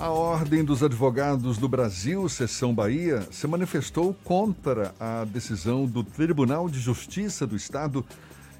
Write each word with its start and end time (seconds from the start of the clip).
A 0.00 0.08
Ordem 0.08 0.64
dos 0.64 0.82
Advogados 0.82 1.58
do 1.58 1.68
Brasil, 1.68 2.26
Seção 2.26 2.74
Bahia, 2.74 3.20
se 3.30 3.46
manifestou 3.46 4.16
contra 4.24 4.94
a 4.98 5.26
decisão 5.26 5.84
do 5.84 6.02
Tribunal 6.02 6.70
de 6.70 6.80
Justiça 6.80 7.46
do 7.46 7.54
Estado 7.54 8.02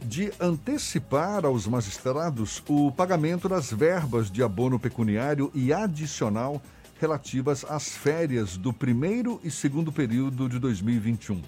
de 0.03 0.31
antecipar 0.39 1.47
aos 1.47 1.67
magistrados 1.67 2.63
o 2.69 2.93
pagamento 2.93 3.49
das 3.49 3.73
verbas 3.73 4.31
de 4.31 4.43
abono 4.43 4.79
pecuniário 4.79 5.51
e 5.55 5.73
adicional 5.73 6.61
relativas 7.01 7.65
às 7.67 7.89
férias 7.89 8.59
do 8.59 8.71
primeiro 8.71 9.41
e 9.43 9.51
segundo 9.51 9.91
período 9.91 10.47
de 10.47 10.59
2021. 10.59 11.41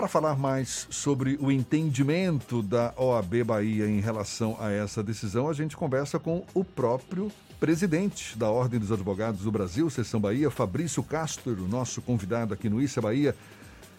Para 0.00 0.08
falar 0.08 0.38
mais 0.38 0.88
sobre 0.90 1.36
o 1.38 1.52
entendimento 1.52 2.62
da 2.62 2.94
OAB 2.96 3.44
Bahia 3.44 3.86
em 3.86 4.00
relação 4.00 4.56
a 4.58 4.70
essa 4.72 5.02
decisão, 5.02 5.46
a 5.46 5.52
gente 5.52 5.76
conversa 5.76 6.18
com 6.18 6.42
o 6.54 6.64
próprio 6.64 7.30
presidente 7.60 8.34
da 8.38 8.50
Ordem 8.50 8.80
dos 8.80 8.90
Advogados 8.90 9.42
do 9.42 9.52
Brasil, 9.52 9.90
Seção 9.90 10.18
Bahia, 10.18 10.50
Fabrício 10.50 11.02
Castro, 11.02 11.54
nosso 11.68 12.00
convidado 12.00 12.54
aqui 12.54 12.70
no 12.70 12.80
Issa 12.80 13.02
Bahia. 13.02 13.36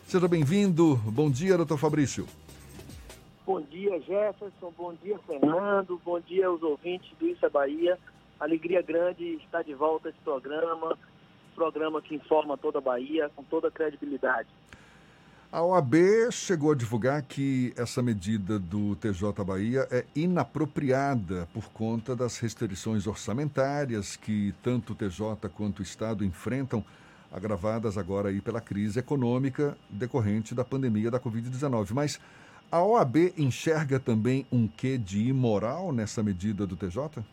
Seja 0.08 0.28
bem-vindo. 0.28 0.95
Bom 1.06 1.30
dia, 1.30 1.56
doutor 1.56 1.78
Fabrício. 1.78 2.26
Bom 3.45 3.62
dia, 3.62 4.02
Jefferson. 4.02 4.73
Bom 4.76 4.95
dia, 5.04 5.20
Fernando. 5.28 6.02
Bom 6.04 6.20
dia 6.20 6.48
aos 6.48 6.64
ouvintes 6.64 7.12
do 7.20 7.28
Issa 7.28 7.48
Bahia. 7.48 7.95
Alegria 8.40 8.81
grande 8.81 9.36
estar 9.36 9.62
de 9.62 9.76
volta 9.76 10.09
esse 10.09 10.18
programa, 10.23 10.98
programa 11.54 12.02
que 12.02 12.16
informa 12.16 12.58
toda 12.58 12.80
a 12.80 12.81
Bahia 12.81 13.30
com 13.36 13.44
toda 13.44 13.68
a 13.68 13.72
credibilidade. 13.72 14.50
A 15.54 15.62
OAB 15.62 16.32
chegou 16.32 16.72
a 16.72 16.76
divulgar 16.76 17.22
que 17.23 17.73
essa 17.76 18.02
medida 18.02 18.58
do 18.58 18.96
TJ 18.96 19.44
Bahia 19.46 19.86
é 19.92 20.05
inapropriada 20.16 21.46
por 21.54 21.70
conta 21.73 22.16
das 22.16 22.40
restrições 22.40 23.05
orçamentárias 23.05 24.16
que 24.16 24.54
tanto 24.64 24.94
o 24.94 24.95
TJ 24.95 25.50
quanto 25.54 25.80
o 25.80 25.84
Estado 25.84 26.23
enfrentam, 26.23 26.82
agravadas 27.30 27.98
agora 27.98 28.30
aí 28.30 28.40
pela 28.40 28.62
crise 28.62 29.00
econômica 29.00 29.78
decorrente 29.90 30.56
da 30.56 30.64
pandemia 30.64 31.12
da 31.12 31.20
Covid-19. 31.20 31.92
Mas 31.92 32.18
a 32.72 32.81
OAB 32.81 33.34
enxerga 33.38 34.00
também 34.00 34.45
um 34.50 34.70
quê 34.70 34.97
de 34.97 35.28
imoral 35.28 35.92
nessa 35.92 36.23
medida 36.23 36.66
do 36.66 36.78
TJ? 36.78 37.25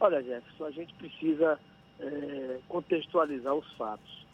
Olha, 0.00 0.20
Jefferson, 0.20 0.64
a 0.64 0.70
gente 0.72 0.92
precisa 0.94 1.60
é, 2.00 2.58
contextualizar 2.68 3.54
os 3.54 3.72
fatos. 3.74 4.25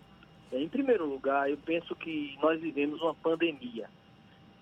Em 0.53 0.69
primeiro 0.69 1.07
lugar, 1.07 1.51
eu 1.51 1.57
penso 1.57 1.97
que 1.97 2.39
nós 2.43 2.61
vivemos 2.61 3.01
uma 3.01 3.15
pandemia, 3.15 3.89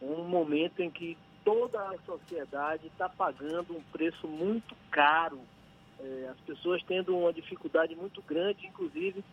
um 0.01 0.23
momento 0.23 0.81
em 0.81 0.89
que 0.89 1.19
toda 1.45 1.81
a 1.81 1.99
sociedade 2.07 2.87
está 2.87 3.09
pagando 3.09 3.77
um 3.77 3.83
preço 3.91 4.29
muito 4.29 4.77
caro, 4.89 5.41
é, 5.99 6.29
as 6.31 6.39
pessoas 6.41 6.81
tendo 6.85 7.17
uma 7.17 7.33
dificuldade 7.33 7.97
muito 7.97 8.23
grande, 8.23 8.67
inclusive, 8.67 9.25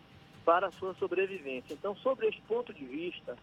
para 0.44 0.66
a 0.66 0.72
sua 0.72 0.94
sobrevivência. 0.94 1.74
Então, 1.74 1.94
sobre 1.96 2.26
este 2.26 2.40
ponto 2.42 2.74
de 2.74 2.84
vista, 2.84 3.36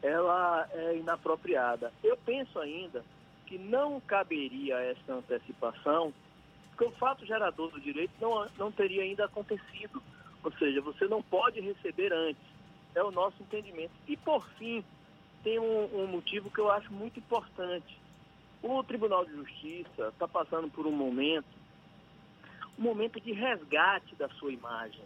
ela 0.00 0.68
é 0.72 0.96
inapropriada. 0.96 1.92
Eu 2.02 2.16
penso 2.16 2.60
ainda 2.60 3.04
que 3.46 3.58
não 3.58 4.00
caberia 4.00 4.76
essa 4.78 5.14
antecipação, 5.14 6.14
porque 6.68 6.84
o 6.84 6.96
fato 6.98 7.26
gerador 7.26 7.70
do 7.70 7.80
direito 7.80 8.12
não, 8.20 8.48
não 8.56 8.70
teria 8.70 9.02
ainda 9.02 9.24
acontecido. 9.24 10.00
Ou 10.44 10.52
seja, 10.52 10.80
você 10.80 11.06
não 11.06 11.22
pode 11.22 11.60
receber 11.60 12.12
antes 12.12 12.51
é 12.94 13.02
o 13.02 13.10
nosso 13.10 13.42
entendimento. 13.42 13.92
E, 14.06 14.16
por 14.16 14.46
fim, 14.58 14.84
tem 15.42 15.58
um, 15.58 16.02
um 16.02 16.06
motivo 16.06 16.50
que 16.50 16.60
eu 16.60 16.70
acho 16.70 16.92
muito 16.92 17.18
importante. 17.18 17.98
O 18.62 18.82
Tribunal 18.84 19.24
de 19.24 19.32
Justiça 19.32 20.08
está 20.08 20.28
passando 20.28 20.70
por 20.70 20.86
um 20.86 20.92
momento, 20.92 21.48
um 22.78 22.82
momento 22.82 23.20
de 23.20 23.32
resgate 23.32 24.14
da 24.14 24.28
sua 24.30 24.52
imagem. 24.52 25.02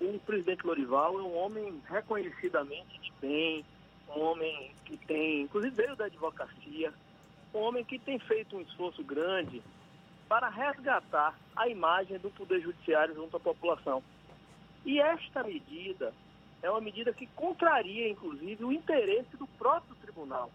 O 0.00 0.18
presidente 0.20 0.64
Lorival 0.66 1.18
é 1.18 1.22
um 1.22 1.36
homem 1.36 1.82
reconhecidamente 1.88 3.00
de 3.00 3.12
bem, 3.20 3.64
um 4.08 4.20
homem 4.20 4.70
que 4.84 4.96
tem, 4.98 5.42
inclusive 5.42 5.74
veio 5.74 5.96
da 5.96 6.04
advocacia, 6.04 6.92
um 7.52 7.58
homem 7.58 7.84
que 7.84 7.98
tem 7.98 8.18
feito 8.18 8.56
um 8.56 8.60
esforço 8.60 9.02
grande 9.02 9.62
para 10.28 10.48
resgatar 10.48 11.38
a 11.56 11.68
imagem 11.68 12.18
do 12.18 12.30
Poder 12.30 12.60
Judiciário 12.60 13.14
junto 13.14 13.36
à 13.36 13.40
população. 13.40 14.02
E 14.84 15.00
esta 15.00 15.42
medida 15.42 16.12
é 16.66 16.70
uma 16.70 16.80
medida 16.80 17.12
que 17.12 17.26
contraria, 17.28 18.08
inclusive, 18.08 18.64
o 18.64 18.72
interesse 18.72 19.36
do 19.36 19.46
próprio 19.46 19.94
tribunal. 19.96 20.50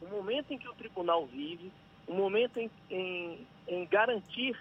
O 0.00 0.06
momento 0.06 0.52
em 0.52 0.58
que 0.58 0.68
o 0.68 0.74
tribunal 0.74 1.24
vive, 1.26 1.72
o 2.06 2.12
momento 2.12 2.58
em, 2.58 2.70
em, 2.90 3.46
em 3.66 3.86
garantir 3.86 4.56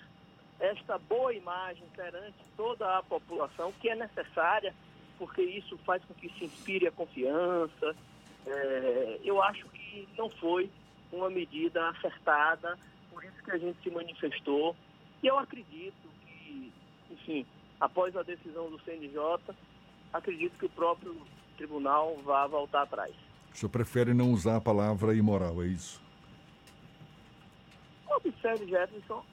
esta 0.59 0.97
boa 0.97 1.33
imagem 1.33 1.83
perante 1.93 2.37
toda 2.55 2.97
a 2.97 3.03
população, 3.03 3.73
que 3.81 3.89
é 3.89 3.95
necessária, 3.95 4.73
porque 5.17 5.41
isso 5.41 5.77
faz 5.79 6.01
com 6.05 6.13
que 6.13 6.29
se 6.37 6.45
inspire 6.45 6.87
a 6.87 6.91
confiança. 6.91 7.95
É, 8.45 9.19
eu 9.25 9.41
acho 9.43 9.67
que 9.69 10.07
não 10.17 10.29
foi 10.29 10.69
uma 11.11 11.29
medida 11.29 11.89
acertada, 11.89 12.79
por 13.11 13.23
isso 13.25 13.43
que 13.43 13.51
a 13.51 13.57
gente 13.57 13.77
se 13.83 13.89
manifestou. 13.89 14.73
E 15.21 15.27
eu 15.27 15.37
acredito 15.37 16.09
que, 16.25 16.71
enfim, 17.11 17.45
após 17.79 18.15
a 18.15 18.23
decisão 18.23 18.69
do 18.69 18.79
CNJ, 18.83 19.19
acredito 20.13 20.57
que 20.57 20.65
o 20.65 20.69
próprio 20.69 21.15
tribunal 21.57 22.15
vá 22.23 22.45
voltar 22.47 22.83
atrás. 22.83 23.13
O 23.53 23.57
senhor 23.57 23.69
prefere 23.69 24.13
não 24.13 24.31
usar 24.31 24.57
a 24.57 24.61
palavra 24.61 25.15
imoral, 25.15 25.61
é 25.63 25.67
isso? 25.67 26.01
Observe, 28.07 28.67
Jefferson, 28.67 29.23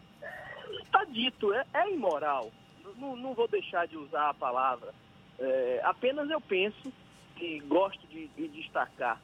está 0.83 1.05
dito, 1.05 1.53
é, 1.53 1.65
é 1.75 1.91
imoral. 1.91 2.51
Não, 2.97 3.15
não, 3.15 3.35
vou 3.35 3.47
deixar 3.47 3.87
de 3.87 3.97
usar 3.97 4.31
a 4.31 4.35
palavra. 4.35 4.93
É, 5.39 5.81
apenas 5.85 6.29
eu 6.31 6.41
penso 6.41 6.93
e 7.41 7.61
gosto 7.61 8.07
de, 8.09 8.29
de 8.29 8.49
destacar, 8.49 9.19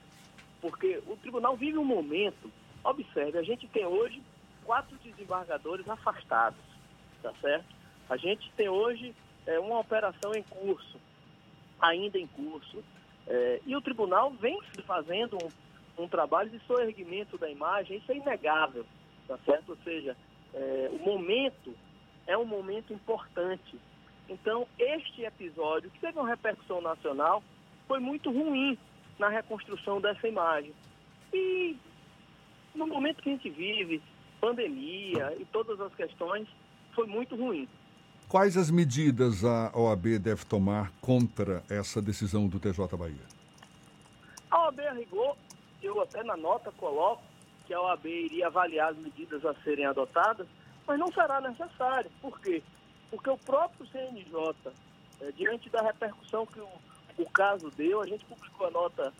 porque 0.62 1.02
o 1.06 1.16
tribunal 1.16 1.54
vive 1.54 1.76
um 1.76 1.84
momento, 1.84 2.50
observe, 2.82 3.36
a 3.36 3.42
gente 3.42 3.68
tem 3.68 3.84
hoje 3.84 4.22
quatro 4.64 4.96
desembargadores 5.04 5.86
afastados, 5.86 6.60
tá 7.22 7.30
certo? 7.42 7.66
A 8.08 8.16
gente 8.16 8.50
tem 8.56 8.70
hoje 8.70 9.14
é, 9.46 9.58
uma 9.58 9.78
operação 9.78 10.32
em 10.34 10.42
curso 10.44 10.98
ainda 11.80 12.18
em 12.18 12.26
curso. 12.26 12.82
É, 13.26 13.60
e 13.66 13.74
o 13.74 13.80
tribunal 13.80 14.30
vem 14.30 14.60
fazendo 14.86 15.36
um, 15.36 16.04
um, 16.04 16.08
trabalho 16.08 16.50
de 16.50 16.58
soerguimento 16.60 17.36
da 17.36 17.50
imagem, 17.50 17.98
isso 17.98 18.12
é 18.12 18.16
inegável, 18.16 18.86
tá 19.26 19.36
certo? 19.44 19.70
Ou 19.70 19.76
seja, 19.84 20.16
é, 20.54 20.90
o 20.92 20.98
momento 21.04 21.74
é 22.26 22.36
um 22.36 22.44
momento 22.44 22.92
importante. 22.92 23.78
Então, 24.28 24.66
este 24.78 25.22
episódio, 25.22 25.90
que 25.90 26.00
teve 26.00 26.18
uma 26.18 26.28
repercussão 26.28 26.80
nacional, 26.80 27.42
foi 27.86 28.00
muito 28.00 28.30
ruim 28.30 28.76
na 29.18 29.28
reconstrução 29.28 30.00
dessa 30.00 30.26
imagem. 30.26 30.72
E 31.32 31.76
no 32.74 32.86
momento 32.86 33.22
que 33.22 33.30
a 33.30 33.32
gente 33.32 33.48
vive, 33.48 34.02
pandemia 34.40 35.36
e 35.38 35.44
todas 35.46 35.80
as 35.80 35.94
questões, 35.94 36.48
foi 36.94 37.06
muito 37.06 37.36
ruim. 37.36 37.68
Quais 38.28 38.56
as 38.56 38.72
medidas 38.72 39.44
a 39.44 39.70
OAB 39.72 40.18
deve 40.18 40.44
tomar 40.44 40.90
contra 41.00 41.62
essa 41.70 42.02
decisão 42.02 42.48
do 42.48 42.58
TJ 42.58 42.96
Bahia? 42.96 43.24
A 44.50 44.64
OAB, 44.64 44.80
a 44.80 44.92
rigor, 44.94 45.36
eu 45.80 46.02
até 46.02 46.24
na 46.24 46.36
nota 46.36 46.72
coloco 46.72 47.22
que 47.64 47.72
a 47.72 47.80
OAB 47.80 48.04
iria 48.06 48.48
avaliar 48.48 48.90
as 48.90 48.98
medidas 48.98 49.44
a 49.46 49.54
serem 49.62 49.86
adotadas, 49.86 50.44
mas 50.84 50.98
não 50.98 51.06
será 51.12 51.40
necessário. 51.40 52.10
Por 52.20 52.40
quê? 52.40 52.64
Porque 53.12 53.30
o 53.30 53.38
próprio 53.38 53.86
CNJ, 53.92 54.56
é, 55.20 55.30
diante 55.30 55.70
da 55.70 55.82
repercussão 55.82 56.44
que 56.46 56.58
o, 56.58 56.68
o 57.18 57.30
caso 57.30 57.70
deu, 57.76 58.00
a 58.02 58.06
gente 58.08 58.24
publicou 58.24 58.66
a 58.66 58.70
nota 58.72 59.12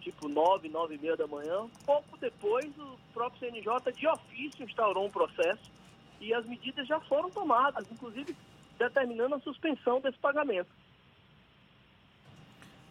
tipo 0.00 0.28
9, 0.28 0.68
9 0.68 0.96
e 0.96 0.98
meia 0.98 1.16
da 1.16 1.28
manhã. 1.28 1.68
Pouco 1.86 2.18
depois, 2.18 2.66
o 2.76 2.98
próprio 3.14 3.38
CNJ, 3.38 3.92
de 3.92 4.08
ofício, 4.08 4.64
instaurou 4.64 5.06
um 5.06 5.10
processo 5.10 5.70
e 6.20 6.34
as 6.34 6.44
medidas 6.46 6.86
já 6.86 7.00
foram 7.00 7.30
tomadas, 7.30 7.86
inclusive 7.90 8.36
determinando 8.78 9.34
a 9.34 9.40
suspensão 9.40 10.00
desse 10.00 10.18
pagamento. 10.18 10.68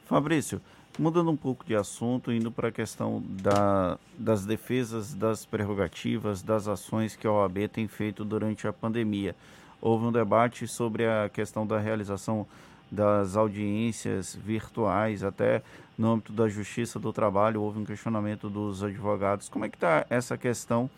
Fabrício, 0.05 0.61
mudando 0.97 1.29
um 1.29 1.37
pouco 1.37 1.65
de 1.65 1.75
assunto, 1.75 2.31
indo 2.31 2.51
para 2.51 2.69
a 2.69 2.71
questão 2.71 3.23
da, 3.41 3.97
das 4.17 4.45
defesas 4.45 5.13
das 5.13 5.45
prerrogativas, 5.45 6.41
das 6.41 6.67
ações 6.67 7.15
que 7.15 7.27
a 7.27 7.31
OAB 7.31 7.67
tem 7.71 7.87
feito 7.87 8.25
durante 8.25 8.67
a 8.67 8.73
pandemia. 8.73 9.35
Houve 9.81 10.05
um 10.05 10.11
debate 10.11 10.67
sobre 10.67 11.05
a 11.07 11.29
questão 11.29 11.65
da 11.65 11.79
realização 11.79 12.45
das 12.91 13.37
audiências 13.37 14.35
virtuais, 14.35 15.23
até 15.23 15.61
no 15.97 16.13
âmbito 16.13 16.33
da 16.33 16.47
Justiça 16.47 16.97
do 16.97 17.13
Trabalho, 17.13 17.61
houve 17.61 17.79
um 17.79 17.85
questionamento 17.85 18.49
dos 18.49 18.83
advogados. 18.83 19.47
Como 19.47 19.65
é 19.65 19.69
que 19.69 19.75
está 19.75 20.05
essa 20.09 20.37
questão 20.37 20.89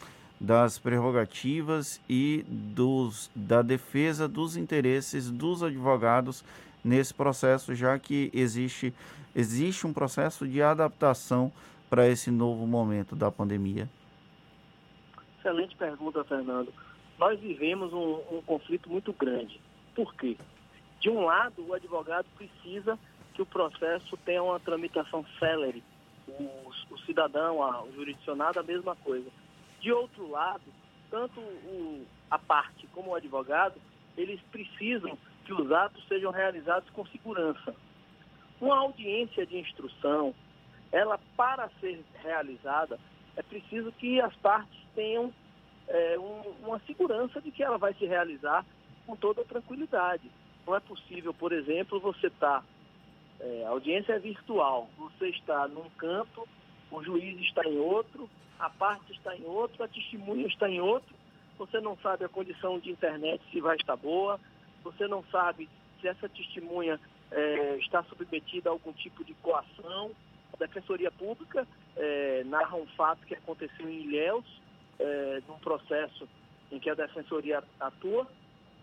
das 0.42 0.80
prerrogativas 0.80 2.02
e 2.10 2.44
dos, 2.48 3.30
da 3.36 3.62
defesa 3.62 4.28
dos 4.28 4.58
interesses 4.58 5.30
dos 5.30 5.62
advogados 5.62 6.44
nesse 6.84 7.14
processo, 7.14 7.76
já 7.76 8.00
que 8.00 8.32
existe, 8.34 8.92
existe 9.36 9.86
um 9.86 9.94
processo 9.94 10.48
de 10.48 10.60
adaptação 10.60 11.52
para 11.88 12.08
esse 12.08 12.32
novo 12.32 12.66
momento 12.66 13.16
da 13.16 13.30
pandemia? 13.30 13.88
Excelente 15.38 15.76
pergunta, 15.76 16.24
Fernando. 16.24 16.74
Nós 17.20 17.40
vivemos 17.40 17.94
um, 17.94 18.20
um 18.32 18.42
conflito 18.42 18.90
muito 18.90 19.14
grande 19.14 19.62
Por 19.94 20.16
quê? 20.16 20.36
De 21.00 21.08
um 21.08 21.24
lado, 21.24 21.64
o 21.68 21.74
advogado 21.76 22.26
precisa 22.36 22.98
que 23.36 23.44
o 23.44 23.46
processo 23.46 24.18
tenha 24.26 24.42
uma 24.42 24.60
tramitação 24.60 25.24
célere. 25.38 25.84
O, 26.28 26.72
o 26.90 27.00
cidadão, 27.06 27.62
a, 27.62 27.84
o 27.84 27.94
jurisdicionado, 27.94 28.60
a 28.60 28.64
mesma 28.64 28.96
coisa. 28.96 29.30
De 29.82 29.92
outro 29.92 30.30
lado, 30.30 30.64
tanto 31.10 31.40
o, 31.40 32.06
a 32.30 32.38
parte 32.38 32.88
como 32.94 33.12
o 33.12 33.16
advogado, 33.16 33.82
eles 34.16 34.40
precisam 34.52 35.18
que 35.46 35.54
os 35.54 35.72
atos 35.72 36.04
sejam 36.08 36.32
realizados 36.32 36.90
com 36.92 37.06
segurança. 37.08 37.76
Uma 38.60 38.78
audiência 38.78 39.46
de 39.46 39.58
instrução, 39.58 40.36
ela 40.92 41.20
para 41.36 41.70
ser 41.80 42.04
realizada, 42.22 43.00
é 43.36 43.42
preciso 43.42 43.92
que 43.94 44.22
as 44.22 44.36
partes 44.36 44.80
tenham 44.94 45.34
é, 45.88 46.20
um, 46.20 46.68
uma 46.68 46.80
segurança 46.82 47.42
de 47.42 47.52
que 47.52 47.64
ela 47.64 47.78
vai 47.78 47.94
se 47.96 48.06
realizar 48.06 48.66
com 49.06 49.16
toda 49.16 49.44
tranquilidade. 49.44 50.30
Não 50.66 50.76
é 50.76 50.80
possível, 50.80 51.34
por 51.34 51.52
exemplo, 51.52 52.00
você 52.00 52.28
estar, 52.28 52.62
tá, 52.62 52.66
é, 53.40 53.66
audiência 53.66 54.14
é 54.14 54.20
virtual, 54.20 54.90
você 54.98 55.30
está 55.30 55.68
num 55.68 55.90
canto, 55.98 56.48
o 56.92 57.04
juiz 57.04 57.40
está 57.42 57.64
em 57.68 57.78
outro, 57.78 58.30
a 58.60 58.70
parte 58.70 59.12
está 59.14 59.36
em 59.36 59.44
outro, 59.46 59.84
a 59.84 59.88
testemunha 59.88 60.46
está 60.48 60.70
em 60.70 60.80
outro, 60.80 61.16
você 61.58 61.80
não 61.80 61.98
sabe 61.98 62.26
a 62.26 62.30
condição 62.30 62.80
de 62.80 62.92
internet 62.92 63.42
se 63.52 63.62
vai 63.62 63.76
estar 63.76 63.96
boa, 63.96 64.40
você 64.84 65.08
não 65.08 65.24
sabe 65.32 65.70
se 66.00 66.08
essa 66.08 66.28
testemunha 66.30 67.00
é, 67.32 67.78
está 67.78 68.04
submetida 68.04 68.70
a 68.70 68.74
algum 68.74 68.92
tipo 68.94 69.24
de 69.24 69.34
coação. 69.36 70.12
A 70.54 70.58
Defensoria 70.58 71.12
Pública 71.12 71.68
é, 71.96 72.44
narra 72.46 72.76
um 72.76 72.88
fato 72.88 73.26
que 73.26 73.36
aconteceu 73.36 73.90
em 73.90 74.02
Ilhéus, 74.02 74.46
é, 75.00 75.42
num 75.48 75.58
processo 75.60 76.28
em 76.72 76.80
que 76.80 76.90
a 76.90 76.96
Defensoria 76.96 77.64
atua, 77.80 78.28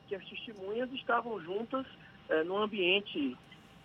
que 0.09 0.15
as 0.15 0.25
testemunhas 0.25 0.91
estavam 0.93 1.41
juntas 1.41 1.87
é, 2.29 2.43
num 2.45 2.59
ambiente, 2.59 3.37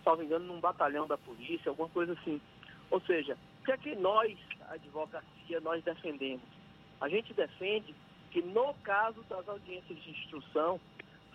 salvo 0.02 0.22
engano, 0.22 0.46
num 0.46 0.60
batalhão 0.60 1.06
da 1.06 1.18
polícia, 1.18 1.68
alguma 1.68 1.88
coisa 1.88 2.12
assim. 2.12 2.40
Ou 2.90 3.00
seja, 3.02 3.36
o 3.64 3.66
que 3.66 3.72
é 3.72 3.78
que 3.78 3.96
nós, 3.96 4.36
a 4.68 4.74
advocacia, 4.74 5.58
nós 5.62 5.82
defendemos? 5.82 6.44
A 7.00 7.08
gente 7.08 7.32
defende 7.32 7.94
que 8.30 8.42
no 8.42 8.74
caso 8.82 9.22
das 9.22 9.48
audiências 9.48 9.98
de 10.02 10.10
instrução, 10.10 10.78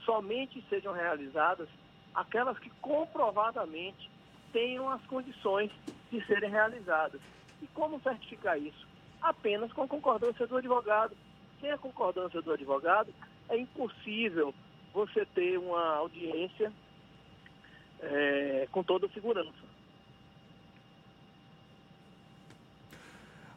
somente 0.05 0.63
sejam 0.69 0.93
realizadas 0.93 1.67
aquelas 2.13 2.59
que 2.59 2.69
comprovadamente 2.81 4.11
tenham 4.53 4.87
as 4.91 5.03
condições 5.07 5.71
de 6.11 6.23
serem 6.27 6.51
realizadas. 6.51 7.19
E 7.63 7.67
como 7.73 7.99
certificar 8.01 8.59
isso? 8.59 8.87
Apenas 9.19 9.73
com 9.73 9.81
a 9.81 9.87
concordância 9.87 10.45
do 10.45 10.57
advogado. 10.57 11.17
Sem 11.59 11.71
a 11.71 11.79
concordância 11.79 12.43
do 12.43 12.53
advogado, 12.53 13.11
é 13.49 13.57
impossível 13.57 14.53
você 14.93 15.25
ter 15.25 15.57
uma 15.57 15.95
audiência 15.95 16.71
é, 18.01 18.67
com 18.71 18.83
toda 18.83 19.09
segurança. 19.09 19.68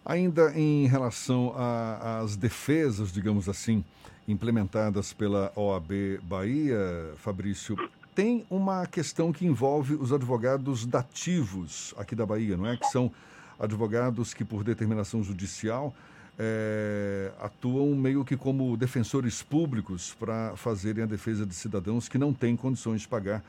Ainda 0.05 0.53
em 0.59 0.87
relação 0.87 1.55
às 1.57 2.37
defesas, 2.37 3.13
digamos 3.13 3.49
assim, 3.49 3.85
implementadas 4.27 5.13
pela 5.13 5.53
OAB 5.55 6.19
Bahia, 6.23 7.13
Fabrício, 7.17 7.77
tem 8.15 8.45
uma 8.51 8.87
questão 8.87 9.33
que 9.33 9.47
envolve 9.47 9.95
os 9.95 10.13
advogados 10.13 10.85
dativos 10.85 11.95
aqui 11.97 12.15
da 12.15 12.27
Bahia, 12.27 12.57
não 12.57 12.67
é? 12.67 12.77
Que 12.77 12.87
são 12.87 13.11
advogados 13.59 14.35
que, 14.35 14.45
por 14.45 14.65
determinação 14.65 15.23
judicial, 15.23 15.95
é, 16.39 17.31
atuam 17.41 17.95
meio 17.95 18.25
que 18.25 18.37
como 18.37 18.77
defensores 18.77 19.43
públicos 19.43 20.15
para 20.19 20.57
fazerem 20.57 21.05
a 21.05 21.07
defesa 21.07 21.47
de 21.47 21.55
cidadãos 21.55 22.09
que 22.09 22.19
não 22.19 22.33
têm 22.33 22.57
condições 22.57 23.03
de 23.03 23.09
pagar 23.09 23.43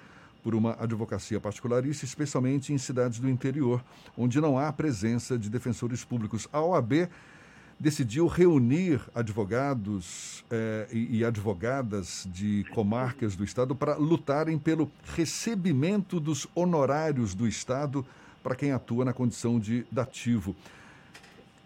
por 0.44 0.54
uma 0.54 0.76
advocacia 0.80 1.40
particularista, 1.40 2.04
especialmente 2.04 2.74
em 2.74 2.78
cidades 2.78 3.20
do 3.20 3.30
interior, 3.30 3.84
onde 4.18 4.42
não 4.42 4.60
há 4.60 4.72
presença 4.74 5.40
de 5.40 5.50
defensores 5.50 6.04
públicos. 6.04 6.48
A 6.52 6.62
OAB 6.62 7.08
decidiu 7.80 8.28
reunir 8.28 9.02
advogados 9.16 10.44
eh, 10.52 10.88
e, 10.92 11.18
e, 11.18 11.26
advogadas 11.26 12.28
de 12.32 12.66
comarcas 12.74 13.36
do 13.36 13.44
Estado 13.44 13.76
para 13.76 13.96
lutarem 13.96 14.58
pelo 14.60 14.92
recebimento 15.16 16.20
dos 16.20 16.48
honorários 16.54 17.34
do 17.34 17.48
Estado 17.48 18.06
para 18.44 18.56
quem 18.56 18.72
atua 18.72 19.06
na 19.06 19.14
condição 19.14 19.60
de 19.60 19.86
dativo. 19.92 20.56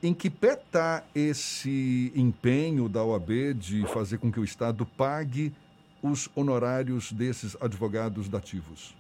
Em 0.02 0.14
que 0.14 0.30
pé 0.30 0.54
está 0.54 1.04
esse 1.14 2.12
empenho 2.16 2.88
da 2.88 3.04
OAB 3.04 3.54
de 3.56 3.86
fazer 3.88 4.20
com 4.20 4.32
que 4.32 4.40
o 4.40 4.44
Estado 4.44 4.86
pague 4.86 5.52
os 6.02 6.30
honorários 6.36 7.12
desses 7.12 7.56
advogados 7.62 8.30
dativos? 8.30 8.96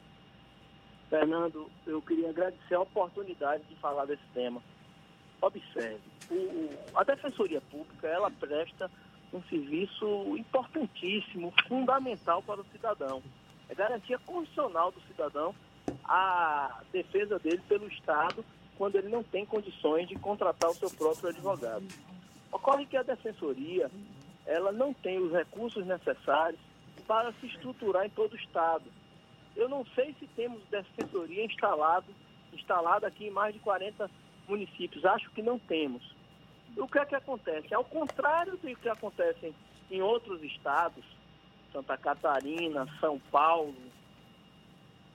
Fernando, 1.09 1.69
eu 1.85 2.01
queria 2.01 2.29
agradecer 2.29 2.75
a 2.75 2.81
oportunidade 2.81 3.63
de 3.69 3.75
falar 3.75 4.05
desse 4.05 4.23
tema. 4.33 4.61
Observe, 5.41 6.01
o, 6.29 6.69
a 6.95 7.03
Defensoria 7.03 7.61
Pública, 7.61 8.07
ela 8.07 8.29
presta 8.31 8.89
um 9.31 9.41
serviço 9.43 10.37
importantíssimo, 10.37 11.53
fundamental 11.67 12.41
para 12.41 12.61
o 12.61 12.65
cidadão. 12.65 13.21
É 13.69 13.75
garantia 13.75 14.17
constitucional 14.19 14.91
do 14.91 15.01
cidadão 15.01 15.53
a 16.03 16.81
defesa 16.91 17.37
dele 17.39 17.61
pelo 17.67 17.87
Estado 17.87 18.43
quando 18.77 18.95
ele 18.95 19.09
não 19.09 19.23
tem 19.23 19.45
condições 19.45 20.07
de 20.07 20.15
contratar 20.15 20.69
o 20.69 20.75
seu 20.75 20.89
próprio 20.89 21.29
advogado. 21.29 21.85
Ocorre 22.51 22.85
que 22.85 22.95
a 22.95 23.03
Defensoria, 23.03 23.89
ela 24.45 24.71
não 24.71 24.93
tem 24.93 25.17
os 25.19 25.31
recursos 25.31 25.85
necessários 25.85 26.59
para 27.07 27.31
se 27.33 27.47
estruturar 27.47 28.05
em 28.05 28.09
todo 28.09 28.33
o 28.33 28.37
Estado. 28.37 28.85
Eu 29.55 29.67
não 29.69 29.85
sei 29.95 30.13
se 30.19 30.27
temos 30.27 30.61
defensoria 30.69 31.45
instalado, 31.45 32.05
instalada 32.53 33.07
aqui 33.07 33.27
em 33.27 33.31
mais 33.31 33.53
de 33.53 33.59
40 33.61 34.09
municípios. 34.47 35.05
Acho 35.05 35.29
que 35.31 35.41
não 35.41 35.57
temos. 35.57 36.03
O 36.75 36.87
que 36.87 36.99
é 36.99 37.05
que 37.05 37.15
acontece? 37.15 37.73
Ao 37.73 37.83
contrário 37.83 38.57
do 38.57 38.75
que 38.75 38.89
acontece 38.89 39.53
em 39.89 40.01
outros 40.01 40.43
estados, 40.43 41.03
Santa 41.71 41.97
Catarina, 41.97 42.85
São 42.99 43.19
Paulo, 43.31 43.73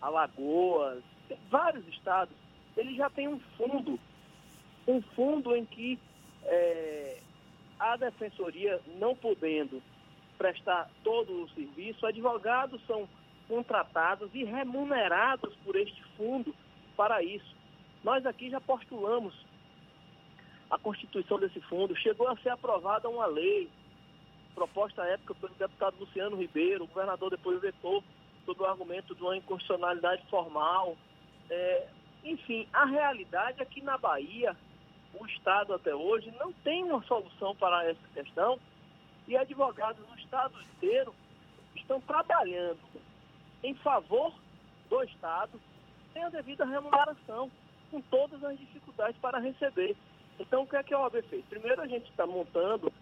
Alagoas, 0.00 1.04
vários 1.48 1.86
estados, 1.88 2.34
ele 2.76 2.96
já 2.96 3.08
tem 3.10 3.28
um 3.28 3.38
fundo, 3.56 3.98
um 4.88 5.00
fundo 5.00 5.54
em 5.54 5.64
que 5.64 5.98
é, 6.44 7.18
a 7.78 7.96
defensoria 7.96 8.80
não 8.98 9.14
podendo 9.14 9.80
prestar 10.42 10.90
todo 11.04 11.44
o 11.44 11.48
serviço, 11.50 12.04
advogados 12.04 12.84
são 12.84 13.08
contratados 13.46 14.28
e 14.34 14.42
remunerados 14.42 15.54
por 15.64 15.76
este 15.76 16.02
fundo 16.16 16.52
para 16.96 17.22
isso. 17.22 17.54
Nós 18.02 18.26
aqui 18.26 18.50
já 18.50 18.60
postulamos 18.60 19.32
a 20.68 20.76
constituição 20.78 21.38
desse 21.38 21.60
fundo, 21.60 21.94
chegou 21.94 22.26
a 22.26 22.36
ser 22.38 22.48
aprovada 22.48 23.08
uma 23.08 23.26
lei, 23.26 23.70
proposta 24.52 25.04
à 25.04 25.06
época 25.06 25.32
pelo 25.36 25.54
deputado 25.54 25.96
Luciano 26.00 26.36
Ribeiro, 26.36 26.84
o 26.84 26.88
governador 26.88 27.30
depois 27.30 27.60
vetou 27.60 28.02
sob 28.44 28.60
o 28.60 28.66
argumento 28.66 29.14
de 29.14 29.22
uma 29.22 29.36
inconstitucionalidade 29.36 30.26
formal. 30.28 30.96
É, 31.48 31.86
enfim, 32.24 32.66
a 32.72 32.84
realidade 32.84 33.62
é 33.62 33.64
que 33.64 33.80
na 33.80 33.96
Bahia, 33.96 34.56
o 35.14 35.24
Estado 35.26 35.72
até 35.72 35.94
hoje 35.94 36.32
não 36.32 36.52
tem 36.52 36.82
uma 36.82 37.02
solução 37.04 37.54
para 37.54 37.88
essa 37.88 38.08
questão 38.12 38.58
e 39.26 39.36
advogados 39.36 40.06
no 40.08 40.18
Estado 40.18 40.54
inteiro 40.60 41.14
estão 41.76 42.00
trabalhando 42.00 42.78
em 43.62 43.74
favor 43.76 44.32
do 44.88 45.02
Estado 45.04 45.60
sem 46.12 46.22
a 46.22 46.28
devida 46.28 46.64
remuneração, 46.64 47.50
com 47.90 48.00
todas 48.02 48.42
as 48.44 48.58
dificuldades 48.58 49.16
para 49.20 49.38
receber. 49.38 49.96
Então, 50.38 50.62
o 50.62 50.66
que 50.66 50.76
é 50.76 50.82
que 50.82 50.94
a 50.94 51.00
OAB 51.00 51.22
fez? 51.28 51.44
Primeiro, 51.46 51.80
a 51.80 51.86
gente 51.86 52.08
está 52.10 52.26
montando, 52.26 52.92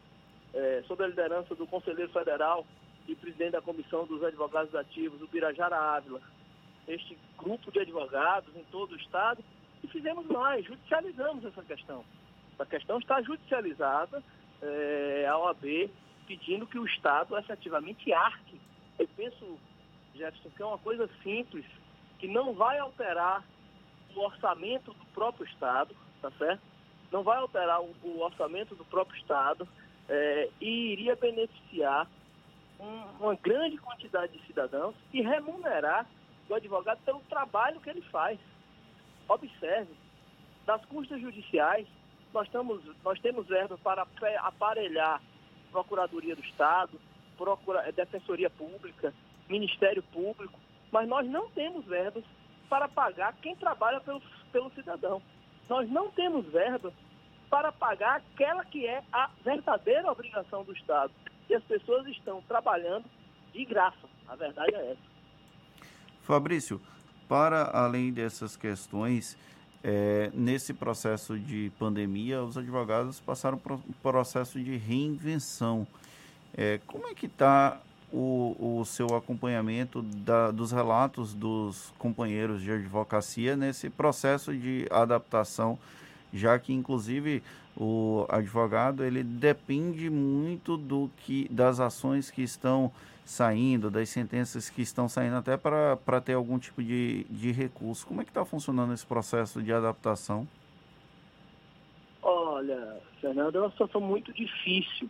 é, 0.54 0.82
sob 0.86 1.02
a 1.02 1.08
liderança 1.08 1.54
do 1.54 1.66
Conselheiro 1.66 2.12
Federal 2.12 2.64
e 3.08 3.14
presidente 3.14 3.52
da 3.52 3.62
Comissão 3.62 4.06
dos 4.06 4.22
Advogados 4.22 4.74
Ativos, 4.74 5.20
o 5.22 5.26
Birajara 5.26 5.76
Ávila, 5.76 6.20
este 6.86 7.16
grupo 7.36 7.70
de 7.70 7.80
advogados 7.80 8.54
em 8.54 8.64
todo 8.64 8.92
o 8.92 8.96
Estado, 8.96 9.42
e 9.82 9.88
fizemos 9.88 10.26
nós, 10.26 10.64
judicializamos 10.64 11.44
essa 11.44 11.62
questão. 11.62 12.04
A 12.58 12.66
questão 12.66 12.98
está 12.98 13.22
judicializada, 13.22 14.22
é, 14.60 15.26
a 15.28 15.38
OAB 15.38 15.90
pedindo 16.30 16.64
que 16.64 16.78
o 16.78 16.86
Estado 16.86 17.36
efetivamente 17.36 18.12
arque. 18.12 18.60
Eu 18.96 19.08
penso, 19.16 19.58
Jefferson, 20.14 20.50
que 20.50 20.62
é 20.62 20.66
uma 20.66 20.78
coisa 20.78 21.10
simples, 21.24 21.66
que 22.20 22.28
não 22.28 22.52
vai 22.52 22.78
alterar 22.78 23.44
o 24.14 24.20
orçamento 24.20 24.92
do 24.92 25.04
próprio 25.06 25.44
Estado, 25.46 25.92
tá 26.22 26.30
certo? 26.38 26.62
não 27.10 27.24
vai 27.24 27.38
alterar 27.38 27.80
o, 27.80 27.92
o 28.04 28.20
orçamento 28.20 28.76
do 28.76 28.84
próprio 28.84 29.18
Estado 29.18 29.66
é, 30.08 30.48
e 30.60 30.92
iria 30.92 31.16
beneficiar 31.16 32.06
um, 32.78 33.24
uma 33.24 33.34
grande 33.34 33.76
quantidade 33.78 34.38
de 34.38 34.46
cidadãos 34.46 34.94
e 35.12 35.20
remunerar 35.22 36.06
o 36.48 36.54
advogado 36.54 37.00
pelo 37.04 37.20
trabalho 37.22 37.80
que 37.80 37.90
ele 37.90 38.02
faz. 38.02 38.38
Observe, 39.28 39.92
das 40.64 40.84
custas 40.84 41.20
judiciais, 41.20 41.88
nós, 42.32 42.46
estamos, 42.46 42.80
nós 43.02 43.18
temos 43.18 43.48
verba 43.48 43.76
para 43.78 44.06
aparelhar 44.42 45.20
Procuradoria 45.70 46.34
do 46.34 46.42
Estado, 46.42 47.00
Procura, 47.36 47.90
Defensoria 47.92 48.50
Pública, 48.50 49.14
Ministério 49.48 50.02
Público, 50.12 50.58
mas 50.92 51.08
nós 51.08 51.26
não 51.26 51.48
temos 51.50 51.84
verbas 51.84 52.24
para 52.68 52.88
pagar 52.88 53.34
quem 53.42 53.56
trabalha 53.56 54.00
pelo, 54.00 54.22
pelo 54.52 54.70
cidadão. 54.72 55.22
Nós 55.68 55.90
não 55.90 56.10
temos 56.10 56.46
verbas 56.46 56.92
para 57.48 57.72
pagar 57.72 58.16
aquela 58.16 58.64
que 58.64 58.86
é 58.86 59.02
a 59.12 59.28
verdadeira 59.44 60.10
obrigação 60.10 60.64
do 60.64 60.72
Estado. 60.72 61.12
E 61.48 61.54
as 61.54 61.64
pessoas 61.64 62.06
estão 62.06 62.40
trabalhando 62.42 63.04
de 63.52 63.64
graça. 63.64 64.08
A 64.28 64.36
verdade 64.36 64.74
é 64.74 64.92
essa. 64.92 65.10
Fabrício, 66.22 66.80
para 67.28 67.70
além 67.72 68.12
dessas 68.12 68.56
questões, 68.56 69.36
é, 69.82 70.30
nesse 70.34 70.74
processo 70.74 71.38
de 71.38 71.72
pandemia, 71.78 72.42
os 72.42 72.56
advogados 72.58 73.18
passaram 73.20 73.56
por 73.56 73.72
um 73.72 73.80
processo 74.02 74.60
de 74.60 74.76
reinvenção. 74.76 75.86
É, 76.54 76.80
como 76.86 77.06
é 77.06 77.14
que 77.14 77.26
está 77.26 77.80
o, 78.12 78.80
o 78.80 78.84
seu 78.84 79.14
acompanhamento 79.14 80.02
da, 80.02 80.50
dos 80.50 80.72
relatos 80.72 81.32
dos 81.32 81.92
companheiros 81.98 82.62
de 82.62 82.70
advocacia 82.72 83.56
nesse 83.56 83.88
processo 83.88 84.54
de 84.54 84.86
adaptação, 84.90 85.78
já 86.32 86.58
que 86.58 86.72
inclusive 86.72 87.42
o 87.76 88.26
advogado 88.28 89.04
ele 89.04 89.22
depende 89.22 90.10
muito 90.10 90.76
do 90.76 91.10
que 91.18 91.48
das 91.50 91.80
ações 91.80 92.30
que 92.30 92.42
estão 92.42 92.92
saindo, 93.24 93.90
das 93.90 94.08
sentenças 94.08 94.68
que 94.68 94.82
estão 94.82 95.08
saindo 95.08 95.36
até 95.36 95.56
para 95.56 96.20
ter 96.20 96.34
algum 96.34 96.58
tipo 96.58 96.82
de, 96.82 97.24
de 97.30 97.52
recurso. 97.52 98.06
Como 98.06 98.20
é 98.20 98.24
que 98.24 98.30
está 98.30 98.44
funcionando 98.44 98.92
esse 98.92 99.06
processo 99.06 99.62
de 99.62 99.72
adaptação? 99.72 100.48
Olha, 102.22 103.00
Fernando, 103.20 103.56
é 103.56 103.60
uma 103.60 103.70
situação 103.70 104.00
muito 104.00 104.32
difícil 104.32 105.08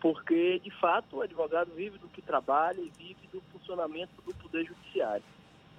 porque, 0.00 0.58
de 0.60 0.70
fato, 0.70 1.16
o 1.16 1.22
advogado 1.22 1.70
vive 1.74 1.98
do 1.98 2.08
que 2.08 2.22
trabalha 2.22 2.80
e 2.80 2.90
vive 2.98 3.28
do 3.32 3.40
funcionamento 3.52 4.10
do 4.24 4.34
Poder 4.34 4.64
Judiciário. 4.64 5.24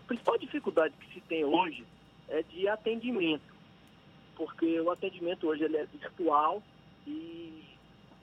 A 0.03 0.07
principal 0.07 0.37
dificuldade 0.37 0.93
que 0.99 1.13
se 1.13 1.21
tem 1.21 1.43
hoje 1.43 1.83
é 2.29 2.43
de 2.43 2.67
atendimento, 2.67 3.43
porque 4.41 4.81
o 4.81 4.89
atendimento 4.89 5.47
hoje 5.47 5.63
ele 5.63 5.77
é 5.77 5.85
virtual 5.85 6.63
e 7.05 7.63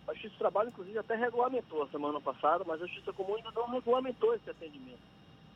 a 0.09 0.13
Justiça 0.15 0.35
do 0.35 0.39
Trabalho, 0.39 0.71
inclusive, 0.71 0.99
até 0.99 1.15
regulamentou 1.15 1.85
a 1.85 1.89
semana 1.91 2.21
passada, 2.21 2.65
mas 2.67 2.83
a 2.83 2.87
Justiça 2.87 3.13
Comum 3.13 3.37
ainda 3.37 3.53
não 3.53 3.69
regulamentou 3.69 4.35
esse 4.35 4.51
atendimento. 4.51 4.99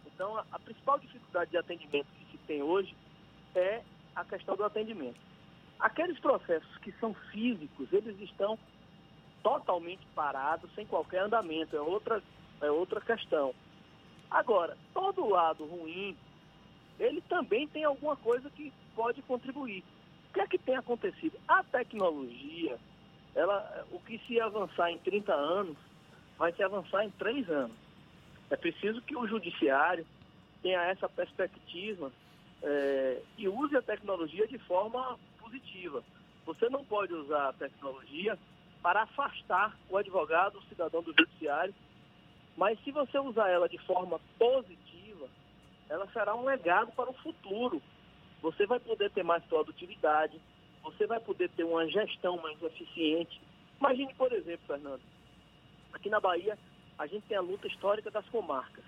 Então, 0.06 0.36
a, 0.36 0.44
a 0.52 0.60
principal 0.60 1.00
dificuldade 1.00 1.50
de 1.50 1.56
atendimento 1.56 2.06
que 2.16 2.30
se 2.30 2.38
tem 2.46 2.62
hoje 2.62 2.94
é 3.56 3.82
a 4.14 4.24
questão 4.24 4.54
do 4.54 4.62
atendimento. 4.62 5.18
Aqueles 5.80 6.16
processos 6.20 6.76
que 6.78 6.92
são 7.00 7.12
físicos, 7.32 7.92
eles 7.92 8.20
estão 8.20 8.56
totalmente 9.42 10.06
parado, 10.14 10.70
sem 10.76 10.86
qualquer 10.86 11.22
andamento. 11.22 11.74
É 11.74 11.80
outra, 11.80 12.22
é 12.60 12.70
outra 12.70 13.00
questão. 13.00 13.52
Agora, 14.30 14.78
todo 14.94 15.28
lado 15.28 15.64
ruim, 15.64 16.16
ele 17.00 17.20
também 17.22 17.66
tem 17.66 17.82
alguma 17.82 18.14
coisa 18.14 18.48
que 18.50 18.72
pode 18.94 19.20
contribuir. 19.22 19.82
Que 20.32 20.40
é 20.40 20.46
que 20.46 20.58
tem 20.58 20.76
acontecido? 20.76 21.38
A 21.46 21.62
tecnologia, 21.62 22.78
ela, 23.34 23.86
o 23.90 24.00
que 24.00 24.18
se 24.26 24.40
avançar 24.40 24.90
em 24.90 24.98
30 24.98 25.32
anos, 25.32 25.76
vai 26.38 26.52
se 26.52 26.62
avançar 26.62 27.04
em 27.04 27.10
3 27.10 27.48
anos. 27.50 27.76
É 28.50 28.56
preciso 28.56 29.00
que 29.02 29.16
o 29.16 29.26
judiciário 29.26 30.06
tenha 30.62 30.82
essa 30.84 31.08
perspectiva 31.08 32.12
é, 32.62 33.22
e 33.36 33.48
use 33.48 33.76
a 33.76 33.82
tecnologia 33.82 34.46
de 34.46 34.58
forma 34.58 35.18
positiva. 35.38 36.02
Você 36.46 36.68
não 36.68 36.84
pode 36.84 37.12
usar 37.12 37.48
a 37.48 37.52
tecnologia 37.52 38.38
para 38.82 39.02
afastar 39.02 39.76
o 39.88 39.96
advogado, 39.96 40.58
o 40.58 40.62
cidadão 40.64 41.02
do 41.02 41.14
judiciário. 41.16 41.74
Mas 42.56 42.78
se 42.82 42.90
você 42.90 43.18
usar 43.18 43.48
ela 43.48 43.68
de 43.68 43.78
forma 43.78 44.20
positiva, 44.38 45.28
ela 45.88 46.06
será 46.12 46.34
um 46.34 46.44
legado 46.44 46.92
para 46.92 47.10
o 47.10 47.14
futuro. 47.14 47.80
Você 48.42 48.66
vai 48.66 48.80
poder 48.80 49.10
ter 49.10 49.22
mais 49.22 49.42
produtividade, 49.44 50.38
você 50.82 51.06
vai 51.06 51.20
poder 51.20 51.48
ter 51.50 51.64
uma 51.64 51.88
gestão 51.88 52.36
mais 52.38 52.60
eficiente. 52.62 53.40
Imagine, 53.78 54.12
por 54.14 54.32
exemplo, 54.32 54.66
Fernando, 54.66 55.00
aqui 55.92 56.10
na 56.10 56.20
Bahia, 56.20 56.58
a 56.98 57.06
gente 57.06 57.26
tem 57.26 57.36
a 57.36 57.40
luta 57.40 57.68
histórica 57.68 58.10
das 58.10 58.28
comarcas. 58.28 58.84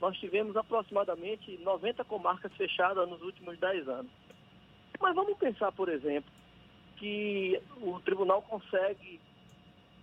Nós 0.00 0.18
tivemos 0.18 0.56
aproximadamente 0.56 1.56
90 1.58 2.04
comarcas 2.04 2.52
fechadas 2.54 3.08
nos 3.08 3.22
últimos 3.22 3.58
10 3.58 3.88
anos. 3.88 4.10
Mas 4.98 5.14
vamos 5.14 5.38
pensar, 5.38 5.70
por 5.72 5.88
exemplo, 5.88 6.30
que 6.96 7.62
o 7.80 8.00
tribunal 8.00 8.42
consegue 8.42 9.20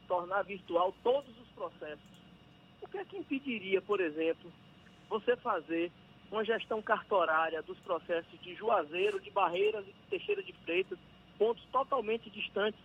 tornar 0.07 0.43
virtual 0.43 0.93
todos 1.03 1.29
os 1.39 1.47
processos. 1.49 2.17
O 2.81 2.87
que 2.87 2.97
é 2.97 3.05
que 3.05 3.17
impediria, 3.17 3.81
por 3.81 3.99
exemplo, 3.99 4.51
você 5.09 5.35
fazer 5.37 5.91
uma 6.31 6.43
gestão 6.43 6.81
cartorária 6.81 7.61
dos 7.61 7.79
processos 7.79 8.39
de 8.41 8.55
Juazeiro, 8.55 9.19
de 9.19 9.31
Barreiras 9.31 9.85
e 9.87 9.91
de 9.91 10.09
Teixeira 10.09 10.43
de 10.43 10.53
Freitas, 10.63 10.99
pontos 11.37 11.63
totalmente 11.71 12.29
distantes 12.29 12.79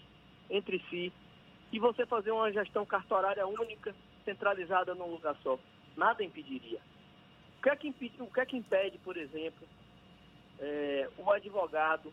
entre 0.51 0.79
si, 0.91 1.13
e 1.73 1.79
você 1.79 2.05
fazer 2.05 2.31
uma 2.31 2.53
gestão 2.53 2.85
cartorária 2.85 3.47
única, 3.47 3.95
centralizada 4.25 4.95
num 4.95 5.11
lugar 5.11 5.37
só? 5.43 5.59
Nada 5.97 6.23
impediria. 6.23 6.81
O 7.59 7.63
que 7.63 7.71
é 7.71 7.77
que 7.77 7.89
impede, 7.89 8.15
o 8.21 8.27
que 8.27 8.41
é 8.41 8.47
que 8.47 8.57
impede 8.57 8.99
por 8.99 9.17
exemplo, 9.17 9.67
é, 10.59 11.09
o 11.17 11.31
advogado 11.31 12.13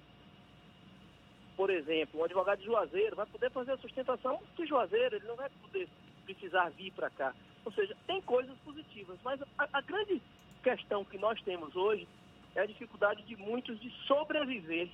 por 1.60 1.70
exemplo, 1.70 2.22
um 2.22 2.24
advogado 2.24 2.60
de 2.60 2.66
Juazeiro 2.68 3.18
vai 3.18 3.26
poder 3.26 3.52
fazer 3.52 3.74
a 3.74 3.78
sustentação 3.80 4.40
de 4.56 4.66
Juazeiro, 4.66 5.18
ele 5.18 5.28
não 5.28 5.36
vai 5.36 5.50
poder 5.62 5.90
precisar 6.24 6.70
vir 6.70 6.90
para 6.94 7.10
cá. 7.10 7.36
Ou 7.66 7.72
seja, 7.74 7.98
tem 8.08 8.22
coisas 8.22 8.58
positivas, 8.60 9.20
mas 9.26 9.42
a, 9.58 9.68
a, 9.74 9.82
grande 9.82 10.22
questão 10.64 11.06
que 11.06 11.18
nós 11.18 11.42
temos 11.42 11.76
hoje 11.76 12.08
é 12.56 12.62
a 12.62 12.66
dificuldade 12.66 13.24
de 13.24 13.36
muitos 13.36 13.80
de 13.80 13.90
sobreviver 14.06 14.90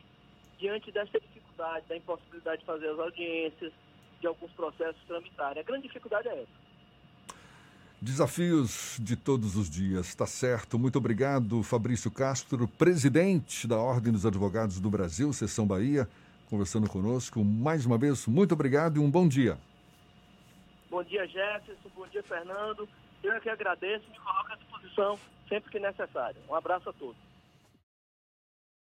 diante 0.57 0.91
dessa 0.91 1.19
dificuldade, 1.19 1.85
da 1.87 1.97
impossibilidade 1.97 2.59
de 2.59 2.65
fazer 2.65 2.89
as 2.89 2.99
audiências, 2.99 3.71
de 4.19 4.27
alguns 4.27 4.51
processos 4.51 5.01
tramitarem. 5.07 5.61
A 5.61 5.65
grande 5.65 5.87
dificuldade 5.87 6.27
é 6.27 6.41
essa. 6.41 6.65
Desafios 8.01 8.97
de 9.01 9.15
todos 9.15 9.55
os 9.55 9.69
dias, 9.69 10.07
está 10.07 10.25
certo. 10.25 10.77
Muito 10.77 10.97
obrigado, 10.97 11.63
Fabrício 11.63 12.11
Castro, 12.11 12.67
presidente 12.67 13.67
da 13.67 13.77
Ordem 13.77 14.11
dos 14.13 14.25
Advogados 14.25 14.79
do 14.79 14.89
Brasil, 14.89 15.31
Seção 15.33 15.65
Bahia 15.65 16.07
conversando 16.49 16.89
conosco. 16.89 17.43
Mais 17.43 17.85
uma 17.85 17.97
vez, 17.97 18.27
muito 18.27 18.53
obrigado 18.53 18.97
e 18.97 18.99
um 18.99 19.09
bom 19.09 19.27
dia. 19.27 19.57
Bom 20.89 21.03
dia, 21.03 21.27
Jefferson. 21.27 21.89
Bom 21.95 22.07
dia, 22.07 22.23
Fernando. 22.23 22.87
Eu 23.23 23.33
é 23.33 23.39
que 23.39 23.49
agradeço 23.49 24.05
e 24.07 24.11
me 24.11 24.19
coloco 24.19 24.53
à 24.53 24.55
disposição 24.55 25.19
sempre 25.47 25.71
que 25.71 25.79
necessário. 25.79 26.41
Um 26.49 26.55
abraço 26.55 26.89
a 26.89 26.93
todos. 26.93 27.34